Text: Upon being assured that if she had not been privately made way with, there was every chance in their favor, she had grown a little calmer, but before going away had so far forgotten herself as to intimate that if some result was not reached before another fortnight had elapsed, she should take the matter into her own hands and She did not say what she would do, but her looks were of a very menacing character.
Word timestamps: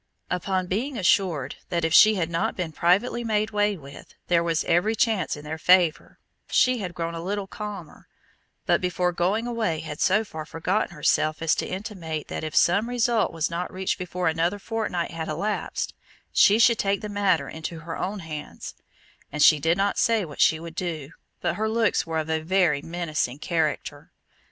Upon 0.31 0.65
being 0.65 0.97
assured 0.97 1.57
that 1.69 1.85
if 1.85 1.93
she 1.93 2.15
had 2.15 2.31
not 2.31 2.55
been 2.55 2.71
privately 2.71 3.23
made 3.23 3.51
way 3.51 3.77
with, 3.77 4.15
there 4.29 4.43
was 4.43 4.63
every 4.63 4.95
chance 4.95 5.35
in 5.35 5.43
their 5.43 5.59
favor, 5.59 6.17
she 6.49 6.79
had 6.79 6.95
grown 6.95 7.13
a 7.13 7.21
little 7.21 7.45
calmer, 7.45 8.07
but 8.65 8.81
before 8.81 9.11
going 9.11 9.45
away 9.45 9.81
had 9.81 9.99
so 9.99 10.23
far 10.23 10.43
forgotten 10.43 10.89
herself 10.95 11.39
as 11.39 11.53
to 11.53 11.67
intimate 11.67 12.29
that 12.29 12.43
if 12.43 12.55
some 12.55 12.89
result 12.89 13.31
was 13.31 13.51
not 13.51 13.71
reached 13.71 13.99
before 13.99 14.27
another 14.27 14.57
fortnight 14.57 15.11
had 15.11 15.27
elapsed, 15.27 15.93
she 16.31 16.57
should 16.57 16.79
take 16.79 17.01
the 17.01 17.07
matter 17.07 17.47
into 17.47 17.81
her 17.81 17.95
own 17.95 18.21
hands 18.21 18.73
and 19.31 19.43
She 19.43 19.59
did 19.59 19.77
not 19.77 19.99
say 19.99 20.25
what 20.25 20.41
she 20.41 20.59
would 20.59 20.73
do, 20.73 21.11
but 21.41 21.57
her 21.57 21.69
looks 21.69 22.07
were 22.07 22.17
of 22.17 22.27
a 22.31 22.39
very 22.41 22.81
menacing 22.81 23.37
character. 23.37 24.11